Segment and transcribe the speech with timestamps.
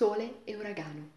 [0.00, 1.10] Sole e uragano.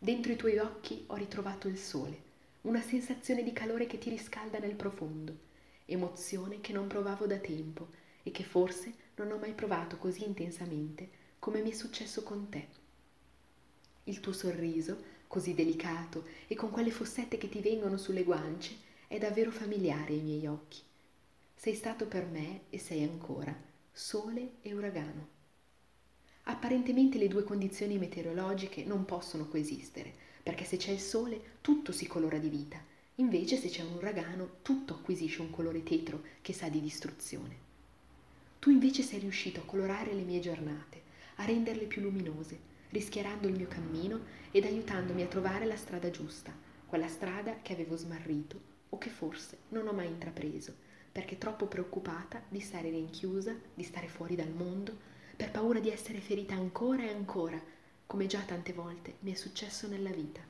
[0.00, 2.22] Dentro i tuoi occhi ho ritrovato il sole,
[2.62, 5.32] una sensazione di calore che ti riscalda nel profondo,
[5.84, 7.90] emozione che non provavo da tempo
[8.24, 11.08] e che forse non ho mai provato così intensamente
[11.38, 12.66] come mi è successo con te.
[14.02, 18.76] Il tuo sorriso, così delicato e con quelle fossette che ti vengono sulle guance,
[19.06, 20.80] è davvero familiare ai miei occhi.
[21.54, 23.56] Sei stato per me e sei ancora
[23.92, 25.37] sole e uragano.
[26.50, 30.10] Apparentemente le due condizioni meteorologiche non possono coesistere,
[30.42, 32.82] perché se c'è il sole tutto si colora di vita,
[33.16, 37.66] invece se c'è un uragano tutto acquisisce un colore tetro che sa di distruzione.
[38.58, 41.02] Tu invece sei riuscito a colorare le mie giornate,
[41.36, 42.58] a renderle più luminose,
[42.88, 44.18] rischiarando il mio cammino
[44.50, 46.50] ed aiutandomi a trovare la strada giusta,
[46.86, 48.58] quella strada che avevo smarrito
[48.88, 50.74] o che forse non ho mai intrapreso,
[51.12, 55.07] perché troppo preoccupata di stare rinchiusa, di stare fuori dal mondo,
[55.38, 57.62] per paura di essere ferita ancora e ancora,
[58.08, 60.40] come già tante volte mi è successo nella vita.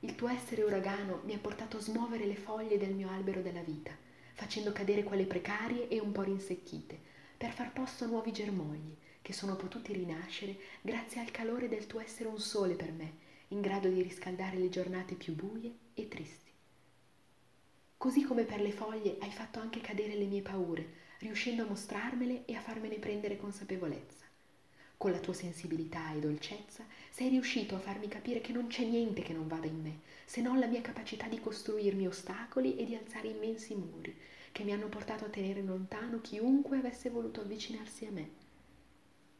[0.00, 3.62] Il tuo essere uragano mi ha portato a smuovere le foglie del mio albero della
[3.62, 3.90] vita,
[4.34, 6.96] facendo cadere quelle precarie e un po' rinsecchite,
[7.36, 11.98] per far posto a nuovi germogli, che sono potuti rinascere grazie al calore del tuo
[11.98, 13.14] essere un sole per me,
[13.48, 16.52] in grado di riscaldare le giornate più buie e tristi.
[17.96, 22.44] Così come per le foglie hai fatto anche cadere le mie paure, riuscendo a mostrarmele
[22.44, 24.24] e a farmene prendere consapevolezza.
[24.98, 29.22] Con la tua sensibilità e dolcezza sei riuscito a farmi capire che non c'è niente
[29.22, 32.94] che non vada in me, se non la mia capacità di costruirmi ostacoli e di
[32.94, 34.16] alzare immensi muri,
[34.52, 38.30] che mi hanno portato a tenere lontano chiunque avesse voluto avvicinarsi a me.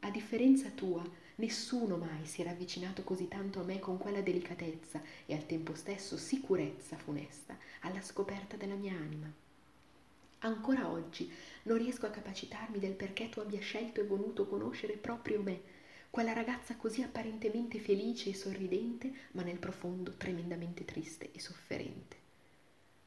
[0.00, 1.02] A differenza tua,
[1.36, 5.74] nessuno mai si era avvicinato così tanto a me con quella delicatezza e al tempo
[5.74, 9.32] stesso sicurezza funesta alla scoperta della mia anima.
[10.40, 15.42] Ancora oggi non riesco a capacitarmi del perché tu abbia scelto e voluto conoscere proprio
[15.42, 15.60] me,
[16.10, 22.16] quella ragazza così apparentemente felice e sorridente, ma nel profondo tremendamente triste e sofferente.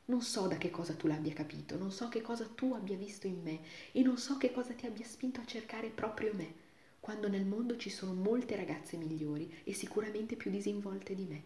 [0.06, 3.28] Non so da che cosa tu l'abbia capito, non so che cosa tu abbia visto
[3.28, 6.53] in me e non so che cosa ti abbia spinto a cercare proprio me,
[7.00, 11.44] quando nel mondo ci sono molte ragazze migliori e sicuramente più disinvolte di me.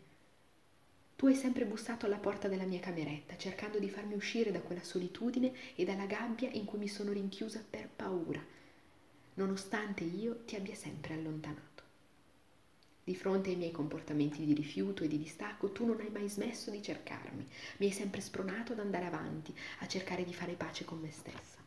[1.16, 4.84] Tu hai sempre bussato alla porta della mia cameretta, cercando di farmi uscire da quella
[4.84, 8.44] solitudine e dalla gabbia in cui mi sono rinchiusa per paura,
[9.35, 11.84] nonostante io ti abbia sempre allontanato.
[13.06, 16.72] Di fronte ai miei comportamenti di rifiuto e di distacco, tu non hai mai smesso
[16.72, 17.47] di cercarmi,
[17.78, 21.57] mi hai sempre spronato ad andare avanti, a cercare di fare pace con me stessa.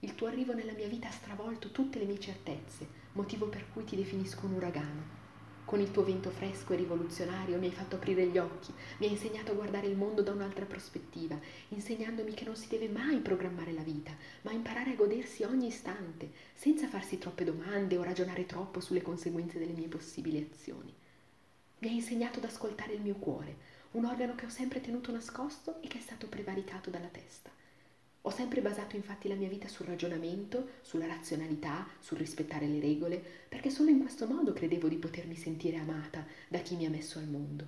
[0.00, 3.84] Il tuo arrivo nella mia vita ha stravolto tutte le mie certezze, motivo per cui
[3.84, 5.19] ti definisco un uragano
[5.64, 9.12] con il tuo vento fresco e rivoluzionario mi hai fatto aprire gli occhi, mi hai
[9.12, 11.38] insegnato a guardare il mondo da un'altra prospettiva,
[11.68, 14.12] insegnandomi che non si deve mai programmare la vita,
[14.42, 19.58] ma imparare a godersi ogni istante, senza farsi troppe domande o ragionare troppo sulle conseguenze
[19.58, 20.92] delle mie possibili azioni.
[21.78, 23.56] Mi hai insegnato ad ascoltare il mio cuore,
[23.92, 27.50] un organo che ho sempre tenuto nascosto e che è stato prevaricato dalla testa.
[28.22, 33.22] Ho sempre basato infatti la mia vita sul ragionamento, sulla razionalità, sul rispettare le regole,
[33.48, 37.18] perché solo in questo modo credevo di potermi sentire amata da chi mi ha messo
[37.18, 37.66] al mondo.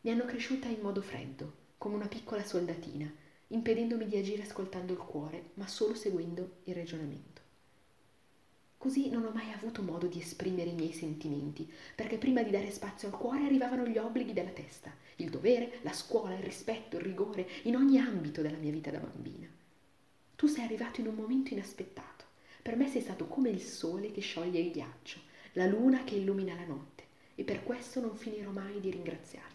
[0.00, 3.08] Mi hanno cresciuta in modo freddo, come una piccola soldatina,
[3.48, 7.39] impedendomi di agire ascoltando il cuore, ma solo seguendo il ragionamento.
[8.80, 12.70] Così non ho mai avuto modo di esprimere i miei sentimenti, perché prima di dare
[12.70, 17.02] spazio al cuore arrivavano gli obblighi della testa, il dovere, la scuola, il rispetto, il
[17.02, 19.46] rigore, in ogni ambito della mia vita da bambina.
[20.34, 22.24] Tu sei arrivato in un momento inaspettato.
[22.62, 25.20] Per me sei stato come il sole che scioglie il ghiaccio,
[25.52, 27.04] la luna che illumina la notte,
[27.34, 29.49] e per questo non finirò mai di ringraziarti.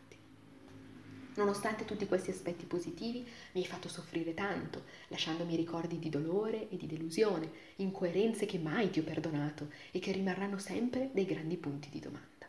[1.35, 6.77] Nonostante tutti questi aspetti positivi, mi hai fatto soffrire tanto, lasciandomi ricordi di dolore e
[6.77, 11.89] di delusione, incoerenze che mai ti ho perdonato e che rimarranno sempre dei grandi punti
[11.89, 12.47] di domanda.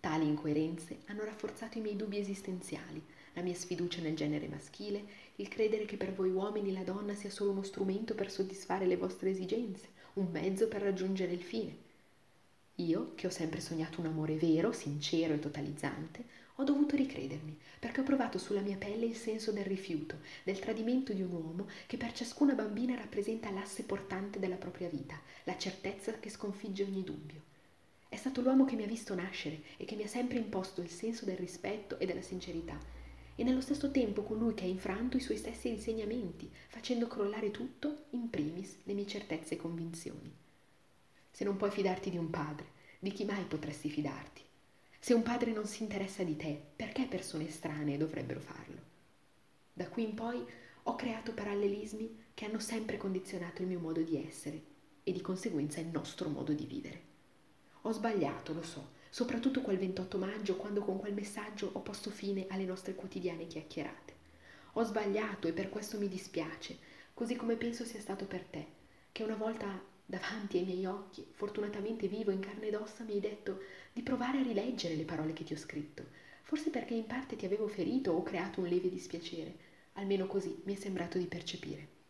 [0.00, 3.00] Tali incoerenze hanno rafforzato i miei dubbi esistenziali,
[3.34, 5.04] la mia sfiducia nel genere maschile,
[5.36, 8.96] il credere che per voi uomini la donna sia solo uno strumento per soddisfare le
[8.96, 11.76] vostre esigenze, un mezzo per raggiungere il fine.
[12.76, 16.24] Io, che ho sempre sognato un amore vero, sincero e totalizzante,
[16.56, 21.12] ho dovuto ricredermi, perché ho provato sulla mia pelle il senso del rifiuto, del tradimento
[21.12, 26.12] di un uomo che per ciascuna bambina rappresenta l'asse portante della propria vita, la certezza
[26.18, 27.40] che sconfigge ogni dubbio.
[28.08, 30.90] È stato l'uomo che mi ha visto nascere e che mi ha sempre imposto il
[30.90, 32.78] senso del rispetto e della sincerità,
[33.34, 38.04] e nello stesso tempo colui che ha infranto i suoi stessi insegnamenti, facendo crollare tutto,
[38.10, 40.30] in primis, le mie certezze e convinzioni.
[41.30, 42.66] Se non puoi fidarti di un padre,
[42.98, 44.42] di chi mai potresti fidarti?
[45.04, 48.80] Se un padre non si interessa di te, perché persone estranee dovrebbero farlo?
[49.72, 50.46] Da qui in poi
[50.84, 54.62] ho creato parallelismi che hanno sempre condizionato il mio modo di essere
[55.02, 57.00] e di conseguenza il nostro modo di vivere.
[57.80, 62.46] Ho sbagliato, lo so, soprattutto quel 28 maggio quando con quel messaggio ho posto fine
[62.50, 64.14] alle nostre quotidiane chiacchierate.
[64.74, 66.78] Ho sbagliato e per questo mi dispiace,
[67.12, 68.66] così come penso sia stato per te,
[69.10, 69.66] che una volta
[70.04, 73.60] davanti ai miei occhi, fortunatamente vivo in carne ed ossa, mi hai detto
[73.92, 76.04] di provare a rileggere le parole che ti ho scritto,
[76.42, 79.56] forse perché in parte ti avevo ferito o creato un lieve dispiacere,
[79.94, 82.00] almeno così mi è sembrato di percepire.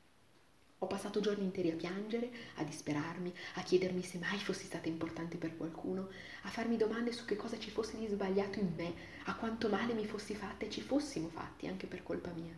[0.82, 5.36] Ho passato giorni interi a piangere, a disperarmi, a chiedermi se mai fossi stata importante
[5.36, 6.08] per qualcuno,
[6.42, 8.92] a farmi domande su che cosa ci fosse di sbagliato in me,
[9.26, 12.52] a quanto male mi fossi fatta e ci fossimo fatti anche per colpa mia.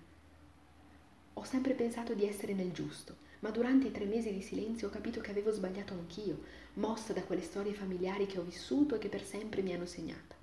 [1.35, 4.91] Ho sempre pensato di essere nel giusto, ma durante i tre mesi di silenzio ho
[4.91, 6.41] capito che avevo sbagliato anch'io,
[6.75, 10.35] mossa da quelle storie familiari che ho vissuto e che per sempre mi hanno segnata.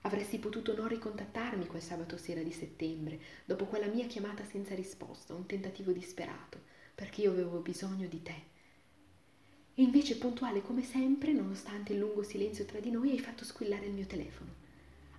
[0.00, 5.34] Avresti potuto non ricontattarmi quel sabato sera di settembre, dopo quella mia chiamata senza risposta,
[5.34, 6.58] un tentativo disperato,
[6.96, 8.42] perché io avevo bisogno di te.
[9.74, 13.86] E invece puntuale come sempre, nonostante il lungo silenzio tra di noi, hai fatto squillare
[13.86, 14.50] il mio telefono.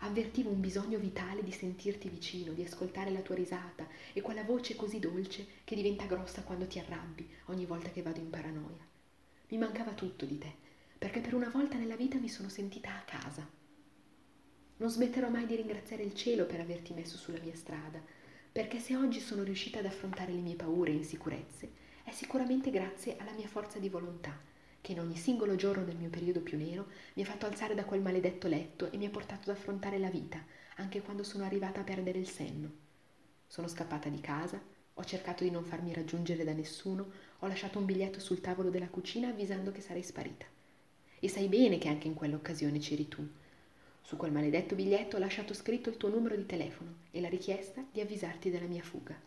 [0.04, 4.76] Avvertivo un bisogno vitale di sentirti vicino, di ascoltare la tua risata e quella voce
[4.76, 8.84] così dolce che diventa grossa quando ti arrabbi ogni volta che vado in paranoia.
[9.50, 10.52] Mi mancava tutto di te,
[10.98, 13.48] perché per una volta nella vita mi sono sentita a casa.
[14.78, 18.02] Non smetterò mai di ringraziare il cielo per averti messo sulla mia strada,
[18.52, 21.72] perché se oggi sono riuscita ad affrontare le mie paure e insicurezze,
[22.04, 24.36] è sicuramente grazie alla mia forza di volontà,
[24.82, 27.86] che in ogni singolo giorno del mio periodo più nero mi ha fatto alzare da
[27.86, 30.44] quel maledetto letto e mi ha portato ad affrontare la vita,
[30.78, 32.72] anche quando sono arrivata a perdere il senno.
[33.48, 34.62] Sono scappata di casa,
[34.94, 38.90] ho cercato di non farmi raggiungere da nessuno, ho lasciato un biglietto sul tavolo della
[38.90, 40.46] cucina avvisando che sarei sparita.
[41.20, 43.28] E sai bene che anche in quell'occasione c'eri tu,
[44.02, 47.84] su quel maledetto biglietto ho lasciato scritto il tuo numero di telefono e la richiesta
[47.92, 49.18] di avvisarti della mia fuga.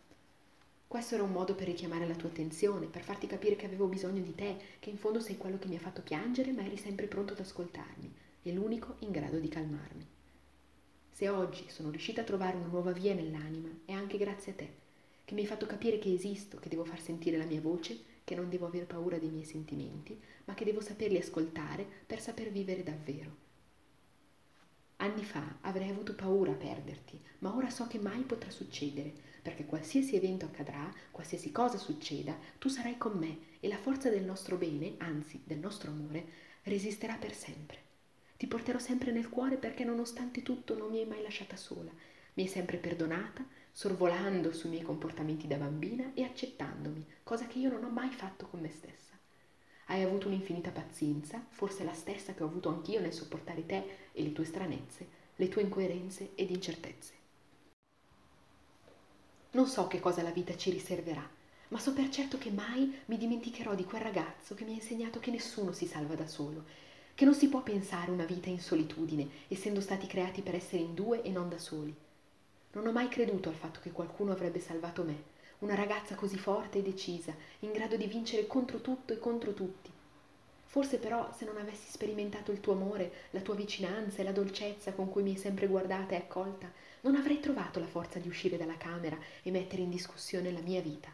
[0.94, 4.22] Questo era un modo per richiamare la tua attenzione, per farti capire che avevo bisogno
[4.22, 7.08] di te, che in fondo sei quello che mi ha fatto piangere, ma eri sempre
[7.08, 8.14] pronto ad ascoltarmi
[8.44, 10.06] e l'unico in grado di calmarmi.
[11.10, 14.68] Se oggi sono riuscita a trovare una nuova via nell'anima, è anche grazie a te,
[15.24, 18.36] che mi hai fatto capire che esisto, che devo far sentire la mia voce, che
[18.36, 22.84] non devo aver paura dei miei sentimenti, ma che devo saperli ascoltare per saper vivere
[22.84, 23.43] davvero.
[25.04, 29.12] Anni fa avrei avuto paura a perderti, ma ora so che mai potrà succedere,
[29.42, 34.24] perché qualsiasi evento accadrà, qualsiasi cosa succeda, tu sarai con me e la forza del
[34.24, 36.24] nostro bene, anzi del nostro amore,
[36.62, 37.76] resisterà per sempre.
[38.38, 41.90] Ti porterò sempre nel cuore perché nonostante tutto non mi hai mai lasciata sola,
[42.32, 47.68] mi hai sempre perdonata, sorvolando sui miei comportamenti da bambina e accettandomi, cosa che io
[47.68, 49.13] non ho mai fatto con me stessa.
[49.86, 54.22] Hai avuto un'infinita pazienza, forse la stessa che ho avuto anch'io nel sopportare te e
[54.22, 57.12] le tue stranezze, le tue incoerenze ed incertezze.
[59.52, 61.28] Non so che cosa la vita ci riserverà,
[61.68, 65.20] ma so per certo che mai mi dimenticherò di quel ragazzo che mi ha insegnato
[65.20, 66.64] che nessuno si salva da solo,
[67.14, 70.94] che non si può pensare una vita in solitudine, essendo stati creati per essere in
[70.94, 71.94] due e non da soli.
[72.72, 75.22] Non ho mai creduto al fatto che qualcuno avrebbe salvato me,
[75.60, 79.90] una ragazza così forte e decisa, in grado di vincere contro tutto e contro tutti.
[80.74, 84.92] Forse però se non avessi sperimentato il tuo amore, la tua vicinanza e la dolcezza
[84.92, 86.68] con cui mi hai sempre guardata e accolta,
[87.02, 90.80] non avrei trovato la forza di uscire dalla camera e mettere in discussione la mia
[90.80, 91.12] vita.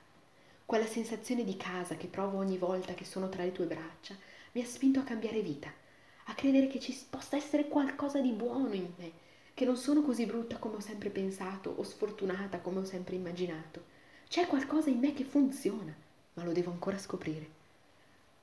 [0.65, 4.17] Quella sensazione di casa che provo ogni volta che sono tra le tue braccia
[4.53, 5.71] mi ha spinto a cambiare vita,
[6.25, 9.13] a credere che ci possa essere qualcosa di buono in me,
[9.53, 13.99] che non sono così brutta come ho sempre pensato o sfortunata come ho sempre immaginato
[14.31, 15.93] c'è qualcosa in me che funziona,
[16.35, 17.49] ma lo devo ancora scoprire.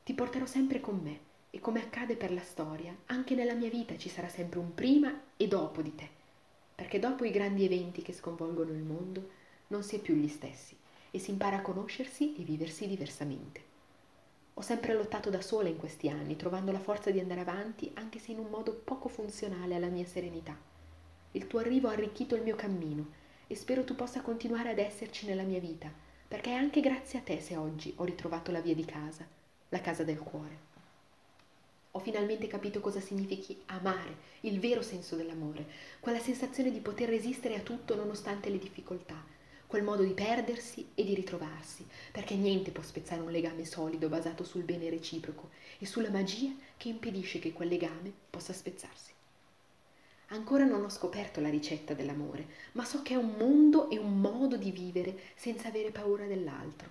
[0.04, 3.98] Ti porterò sempre con me e come accade per la storia, anche nella mia vita
[3.98, 6.10] ci sarà sempre un prima e dopo di te,
[6.76, 9.30] perché dopo i grandi eventi che sconvolgono il mondo
[9.68, 10.76] non si è più gli stessi
[11.10, 13.62] e si impara a conoscersi e viversi diversamente.
[14.56, 18.20] Ho sempre lottato da sola in questi anni, trovando la forza di andare avanti anche
[18.20, 20.54] se in un modo poco funzionale alla mia serenità.
[21.32, 25.26] Il tuo arrivo ha arricchito il mio cammino e spero tu possa continuare ad esserci
[25.26, 25.92] nella mia vita,
[26.28, 29.26] perché è anche grazie a te se oggi ho ritrovato la via di casa,
[29.70, 30.66] la casa del cuore.
[31.92, 35.66] Ho finalmente capito cosa significhi amare, il vero senso dell'amore,
[36.00, 39.36] quella sensazione di poter resistere a tutto nonostante le difficoltà,
[39.66, 44.44] quel modo di perdersi e di ritrovarsi, perché niente può spezzare un legame solido basato
[44.44, 45.50] sul bene reciproco
[45.80, 49.16] e sulla magia che impedisce che quel legame possa spezzarsi.
[50.30, 54.20] Ancora non ho scoperto la ricetta dell'amore, ma so che è un mondo e un
[54.20, 56.90] modo di vivere senza avere paura dell'altro.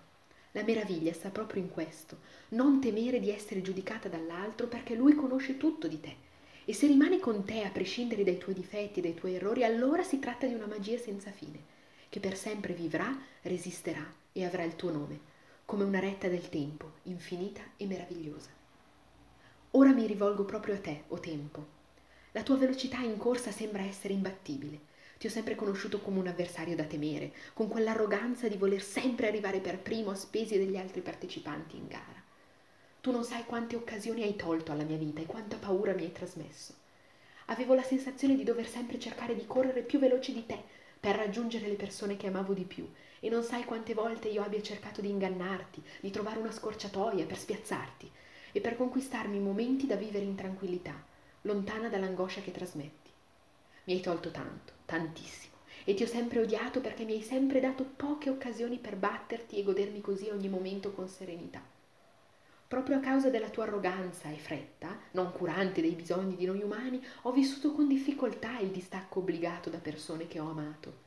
[0.53, 2.19] La meraviglia sta proprio in questo,
[2.51, 6.17] non temere di essere giudicata dall'altro perché lui conosce tutto di te.
[6.65, 10.19] E se rimane con te a prescindere dai tuoi difetti, dai tuoi errori, allora si
[10.19, 11.61] tratta di una magia senza fine,
[12.09, 15.21] che per sempre vivrà, resisterà e avrà il tuo nome.
[15.67, 18.51] come una retta del tempo, infinita e meravigliosa.
[19.73, 21.76] Ora mi rivolgo proprio a te, o tempo.
[22.37, 24.79] La tua velocità in corsa sembra essere imbattibile.
[25.17, 29.61] Ti ho sempre conosciuto come un avversario da temere, con quell'arroganza di voler sempre arrivare
[29.61, 32.23] per primo a spese degli altri partecipanti in gara.
[33.01, 36.13] Tu non sai quante occasioni hai tolto alla mia vita e quanta paura mi hai
[36.13, 36.75] trasmesso.
[37.47, 40.63] Avevo la sensazione di dover sempre cercare di correre più veloce di te
[41.01, 42.87] per raggiungere le persone che amavo di più
[43.19, 47.39] e non sai quante volte io abbia cercato di ingannarti, di trovare una scorciatoia per
[47.39, 48.11] spiazzarti
[48.53, 51.15] e per conquistarmi momenti da vivere in tranquillità,
[51.47, 53.11] lontana dall'angoscia che trasmetti.
[53.85, 57.85] Mi hai tolto tanto, tantissimo, e ti ho sempre odiato perché mi hai sempre dato
[57.85, 61.63] poche occasioni per batterti e godermi così ogni momento con serenità.
[62.69, 67.01] Proprio a causa della tua arroganza e fretta, non curante dei bisogni di noi umani,
[67.23, 71.05] ho vissuto con difficoltà il distacco obbligato da persone che ho amato.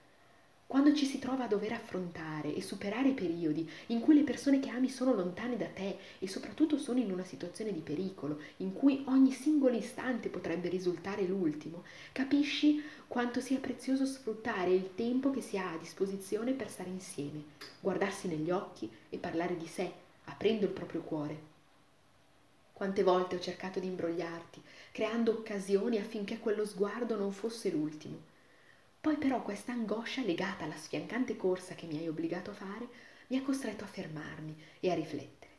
[0.70, 4.70] Quando ci si trova a dover affrontare e superare periodi in cui le persone che
[4.70, 9.04] ami sono lontane da te e soprattutto sono in una situazione di pericolo, in cui
[9.08, 15.58] ogni singolo istante potrebbe risultare l'ultimo, capisci quanto sia prezioso sfruttare il tempo che si
[15.58, 17.46] ha a disposizione per stare insieme,
[17.80, 19.92] guardarsi negli occhi e parlare di sé,
[20.26, 21.40] aprendo il proprio cuore.
[22.74, 24.62] Quante volte ho cercato di imbrogliarti,
[24.92, 28.29] creando occasioni affinché quello sguardo non fosse l'ultimo.
[29.10, 32.88] Poi però questa angoscia legata alla sfiancante corsa che mi hai obbligato a fare
[33.30, 35.52] mi ha costretto a fermarmi e a riflettere.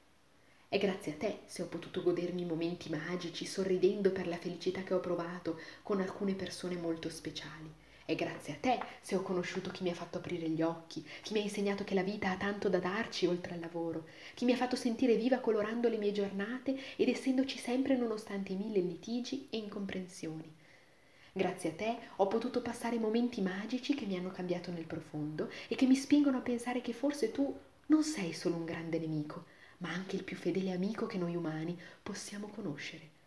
[0.68, 4.94] È grazie a te se ho potuto godermi momenti magici sorridendo per la felicità che
[4.94, 7.74] ho provato con alcune persone molto speciali
[8.10, 11.32] è grazie a te se ho conosciuto chi mi ha fatto aprire gli occhi, chi
[11.32, 14.52] mi ha insegnato che la vita ha tanto da darci oltre al lavoro, chi mi
[14.52, 19.46] ha fatto sentire viva colorando le mie giornate ed essendoci sempre nonostante i mille litigi
[19.50, 20.59] e incomprensioni.
[21.32, 25.76] Grazie a te ho potuto passare momenti magici che mi hanno cambiato nel profondo e
[25.76, 27.56] che mi spingono a pensare che forse tu
[27.86, 29.44] non sei solo un grande nemico,
[29.78, 33.18] ma anche il più fedele amico che noi umani possiamo conoscere.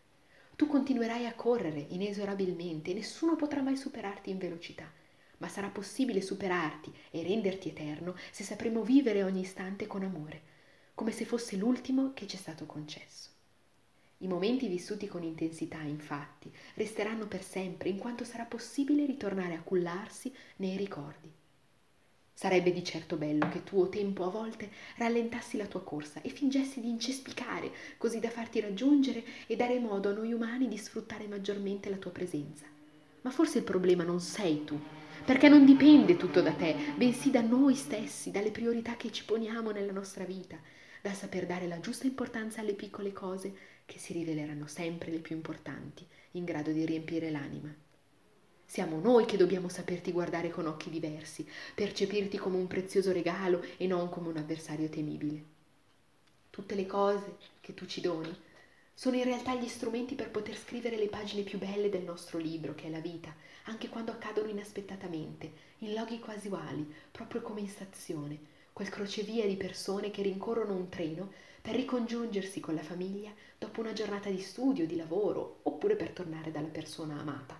[0.57, 4.91] Tu continuerai a correre inesorabilmente e nessuno potrà mai superarti in velocità,
[5.37, 10.41] ma sarà possibile superarti e renderti eterno se sapremo vivere ogni istante con amore,
[10.93, 13.32] come se fosse l'ultimo che ci è stato concesso.
[14.23, 19.61] I momenti vissuti con intensità, infatti, resteranno per sempre, in quanto sarà possibile ritornare a
[19.61, 21.29] cullarsi nei ricordi.
[22.33, 26.29] Sarebbe di certo bello che tu o tempo a volte rallentassi la tua corsa e
[26.29, 31.27] fingessi di incespicare, così da farti raggiungere e dare modo a noi umani di sfruttare
[31.27, 32.65] maggiormente la tua presenza.
[33.23, 34.79] Ma forse il problema non sei tu,
[35.25, 39.71] perché non dipende tutto da te, bensì da noi stessi, dalle priorità che ci poniamo
[39.71, 40.57] nella nostra vita,
[41.01, 45.35] da saper dare la giusta importanza alle piccole cose che si riveleranno sempre le più
[45.35, 47.73] importanti, in grado di riempire l'anima.
[48.65, 53.85] Siamo noi che dobbiamo saperti guardare con occhi diversi, percepirti come un prezioso regalo e
[53.85, 55.43] non come un avversario temibile.
[56.49, 58.35] Tutte le cose che tu ci doni
[58.95, 62.75] sono in realtà gli strumenti per poter scrivere le pagine più belle del nostro libro,
[62.75, 63.35] che è la vita,
[63.65, 68.39] anche quando accadono inaspettatamente, in loghi casuali, proprio come in stazione,
[68.71, 71.31] quel crocevia di persone che rincorrono un treno
[71.63, 76.51] per ricongiungersi con la famiglia dopo una giornata di studio, di lavoro, oppure per tornare
[76.51, 77.57] dalla persona amata.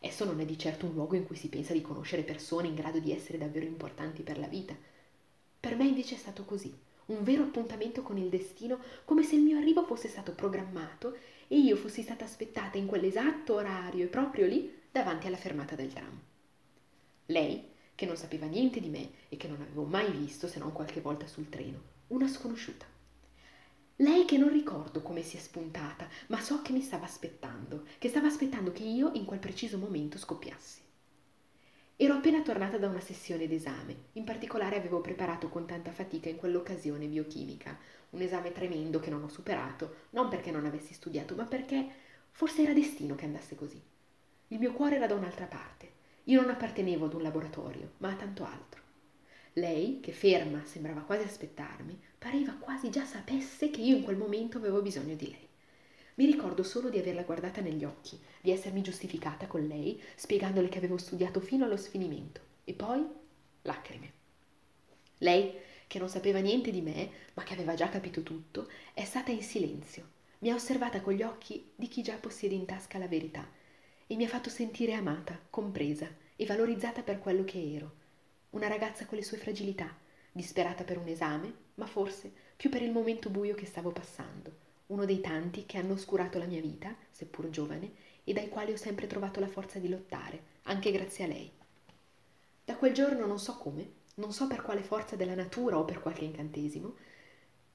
[0.00, 2.74] Esso non è di certo un luogo in cui si pensa di conoscere persone in
[2.74, 4.76] grado di essere davvero importanti per la vita.
[5.58, 6.70] Per me invece è stato così,
[7.06, 11.16] un vero appuntamento con il destino, come se il mio arrivo fosse stato programmato
[11.48, 15.90] e io fossi stata aspettata in quell'esatto orario e proprio lì davanti alla fermata del
[15.90, 16.20] tram.
[17.24, 20.72] Lei, che non sapeva niente di me e che non avevo mai visto se non
[20.72, 22.95] qualche volta sul treno, una sconosciuta.
[24.00, 28.10] Lei che non ricordo come si è spuntata, ma so che mi stava aspettando, che
[28.10, 30.82] stava aspettando che io in quel preciso momento scoppiassi.
[31.96, 36.36] Ero appena tornata da una sessione d'esame, in particolare avevo preparato con tanta fatica in
[36.36, 37.78] quell'occasione biochimica,
[38.10, 41.88] un esame tremendo che non ho superato, non perché non avessi studiato, ma perché
[42.32, 43.80] forse era destino che andasse così.
[44.48, 45.90] Il mio cuore era da un'altra parte.
[46.24, 48.82] Io non appartenevo ad un laboratorio, ma a tanto altro.
[49.54, 54.58] Lei, che ferma sembrava quasi aspettarmi, pareva quasi già sapesse che io in quel momento
[54.58, 55.48] avevo bisogno di lei.
[56.14, 60.78] Mi ricordo solo di averla guardata negli occhi, di essermi giustificata con lei, spiegandole che
[60.78, 62.40] avevo studiato fino allo sfinimento.
[62.64, 63.04] E poi
[63.62, 64.12] lacrime.
[65.18, 65.52] Lei,
[65.86, 69.42] che non sapeva niente di me, ma che aveva già capito tutto, è stata in
[69.42, 70.14] silenzio.
[70.38, 73.46] Mi ha osservata con gli occhi di chi già possiede in tasca la verità
[74.06, 78.04] e mi ha fatto sentire amata, compresa e valorizzata per quello che ero
[78.50, 79.94] una ragazza con le sue fragilità,
[80.36, 85.04] disperata per un esame, ma forse più per il momento buio che stavo passando, uno
[85.04, 89.06] dei tanti che hanno oscurato la mia vita, seppur giovane, e dai quali ho sempre
[89.06, 91.50] trovato la forza di lottare, anche grazie a lei.
[92.64, 96.00] Da quel giorno non so come, non so per quale forza della natura o per
[96.00, 96.94] qualche incantesimo,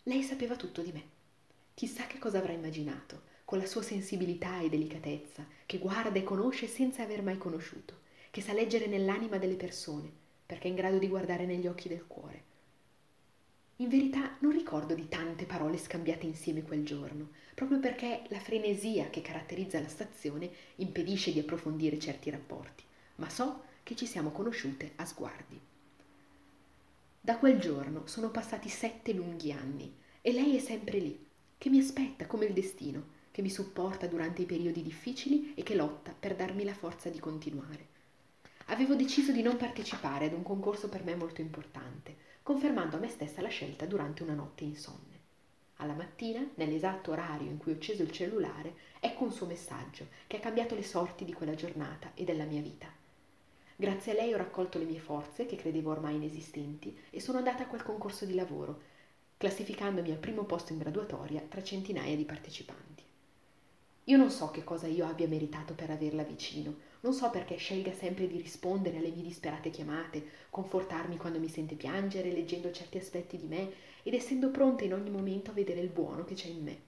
[0.05, 1.03] Lei sapeva tutto di me.
[1.75, 6.65] Chissà che cosa avrà immaginato, con la sua sensibilità e delicatezza, che guarda e conosce
[6.65, 7.99] senza aver mai conosciuto,
[8.31, 10.11] che sa leggere nell'anima delle persone,
[10.43, 12.49] perché è in grado di guardare negli occhi del cuore.
[13.81, 19.09] In verità non ricordo di tante parole scambiate insieme quel giorno, proprio perché la frenesia
[19.09, 22.83] che caratterizza la stazione impedisce di approfondire certi rapporti,
[23.15, 25.59] ma so che ci siamo conosciute a sguardi.
[27.19, 31.19] Da quel giorno sono passati sette lunghi anni e lei è sempre lì,
[31.57, 35.73] che mi aspetta come il destino, che mi supporta durante i periodi difficili e che
[35.73, 37.87] lotta per darmi la forza di continuare.
[38.67, 43.07] Avevo deciso di non partecipare ad un concorso per me molto importante, confermando a me
[43.07, 45.19] stessa la scelta durante una notte insonne.
[45.77, 50.37] Alla mattina, nell'esatto orario in cui ho acceso il cellulare, ecco un suo messaggio che
[50.37, 52.87] ha cambiato le sorti di quella giornata e della mia vita.
[53.75, 57.63] Grazie a lei ho raccolto le mie forze, che credevo ormai inesistenti, e sono andata
[57.63, 58.81] a quel concorso di lavoro,
[59.37, 63.03] classificandomi al primo posto in graduatoria tra centinaia di partecipanti.
[64.03, 67.93] Io non so che cosa io abbia meritato per averla vicino, non so perché scelga
[67.93, 73.37] sempre di rispondere alle mie disperate chiamate, confortarmi quando mi sente piangere, leggendo certi aspetti
[73.37, 73.71] di me
[74.03, 76.79] ed essendo pronta in ogni momento a vedere il buono che c'è in me.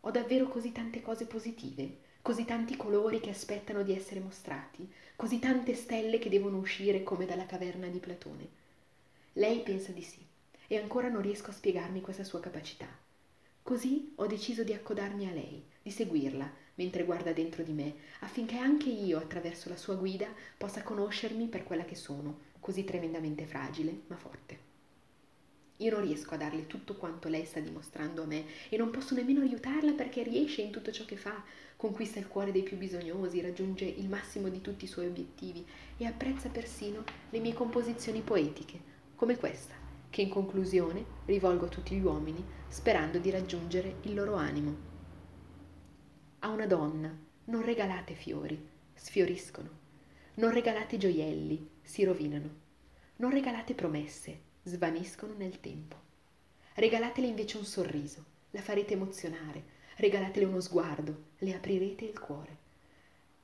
[0.00, 5.38] Ho davvero così tante cose positive, così tanti colori che aspettano di essere mostrati, così
[5.38, 8.48] tante stelle che devono uscire come dalla caverna di Platone.
[9.34, 10.24] Lei pensa di sì,
[10.68, 12.86] e ancora non riesco a spiegarmi questa sua capacità.
[13.62, 18.56] Così ho deciso di accodarmi a lei, di seguirla, mentre guarda dentro di me, affinché
[18.56, 24.02] anche io, attraverso la sua guida, possa conoscermi per quella che sono, così tremendamente fragile,
[24.06, 24.72] ma forte.
[25.78, 29.14] Io non riesco a darle tutto quanto lei sta dimostrando a me e non posso
[29.14, 31.42] nemmeno aiutarla perché riesce in tutto ciò che fa,
[31.76, 35.66] conquista il cuore dei più bisognosi, raggiunge il massimo di tutti i suoi obiettivi
[35.96, 38.78] e apprezza persino le mie composizioni poetiche,
[39.16, 39.74] come questa,
[40.10, 44.93] che in conclusione rivolgo a tutti gli uomini sperando di raggiungere il loro animo.
[46.44, 47.10] A una donna
[47.44, 49.70] non regalate fiori, sfioriscono.
[50.34, 52.50] Non regalate gioielli, si rovinano.
[53.16, 55.96] Non regalate promesse, svaniscono nel tempo.
[56.74, 59.62] Regalatele invece un sorriso, la farete emozionare,
[59.96, 62.56] regalatele uno sguardo, le aprirete il cuore.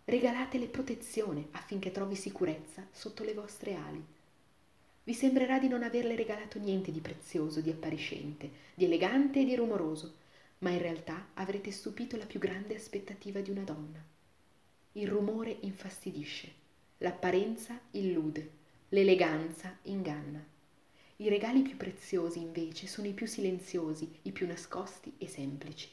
[0.04, 4.04] Regalatele protezione affinché trovi sicurezza sotto le vostre ali.
[5.04, 9.54] Vi sembrerà di non averle regalato niente di prezioso, di appariscente, di elegante e di
[9.54, 10.16] rumoroso,
[10.60, 14.02] ma in realtà avrete stupito la più grande aspettativa di una donna.
[14.92, 16.52] Il rumore infastidisce,
[16.98, 18.50] l'apparenza illude,
[18.90, 20.44] l'eleganza inganna.
[21.16, 25.88] I regali più preziosi, invece, sono i più silenziosi, i più nascosti e semplici.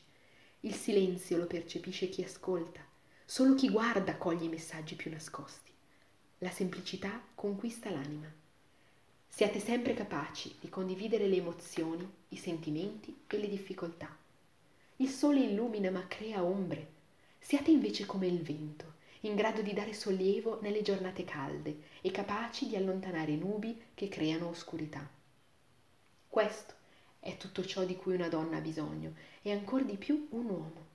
[0.61, 2.81] Il silenzio lo percepisce chi ascolta,
[3.25, 5.71] solo chi guarda coglie i messaggi più nascosti.
[6.39, 8.31] La semplicità conquista l'anima.
[9.27, 14.25] Siate sempre capaci di condividere le emozioni, i sentimenti e le difficoltà.
[14.99, 16.87] Il sole illumina ma crea ombre.
[17.37, 22.67] Siate invece come il vento, in grado di dare sollievo nelle giornate calde e capaci
[22.67, 25.07] di allontanare nubi che creano oscurità.
[26.27, 26.73] Questo
[27.19, 30.85] è tutto ciò di cui una donna ha bisogno e ancor di più un uomo.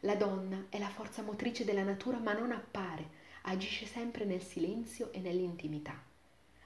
[0.00, 5.12] La donna è la forza motrice della natura ma non appare, agisce sempre nel silenzio
[5.12, 5.96] e nell'intimità.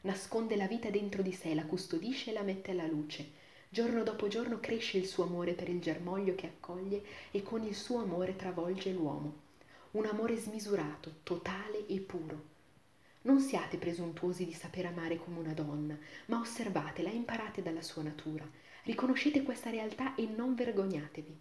[0.03, 3.43] Nasconde la vita dentro di sé, la custodisce e la mette alla luce.
[3.75, 7.75] Giorno dopo giorno cresce il suo amore per il germoglio che accoglie e con il
[7.75, 9.35] suo amore travolge l'uomo.
[9.91, 12.53] Un amore smisurato, totale e puro
[13.23, 18.49] non siate presuntuosi di saper amare come una donna, ma osservatela imparate dalla sua natura.
[18.85, 21.37] Riconoscete questa realtà e non vergognatevi.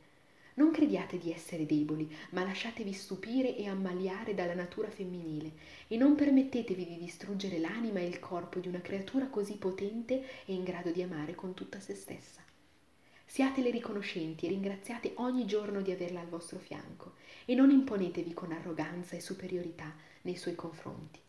[0.56, 5.52] Non crediate di essere deboli, ma lasciatevi stupire e ammaliare dalla natura femminile
[5.88, 10.54] e non permettetevi di distruggere l'anima e il corpo di una creatura così potente e
[10.54, 12.42] in grado di amare con tutta se stessa.
[13.26, 17.14] Siatele riconoscenti e ringraziate ogni giorno di averla al vostro fianco
[17.46, 21.20] e non imponetevi con arroganza e superiorità nei suoi confronti.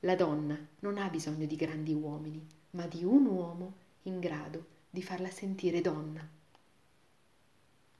[0.00, 5.02] La donna non ha bisogno di grandi uomini, ma di un uomo in grado di
[5.02, 6.43] farla sentire donna.